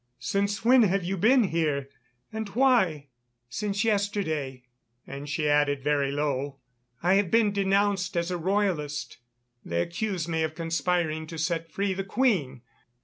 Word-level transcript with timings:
Since 0.17 0.65
when 0.65 0.81
have 0.81 1.03
you 1.03 1.15
been 1.15 1.43
here, 1.43 1.87
and 2.33 2.49
why?" 2.55 3.09
"Since 3.49 3.83
yesterday," 3.83 4.63
and 5.05 5.29
she 5.29 5.47
added 5.47 5.83
very 5.83 6.11
low: 6.11 6.57
"I 7.03 7.13
have 7.13 7.29
been 7.29 7.51
denounced 7.51 8.17
as 8.17 8.31
a 8.31 8.37
Royalist. 8.39 9.19
They 9.63 9.79
accuse 9.83 10.27
me 10.27 10.41
of 10.41 10.55
conspiring 10.55 11.27
to 11.27 11.37
set 11.37 11.71
free 11.71 11.93
the 11.93 12.03
Queen. 12.03 12.63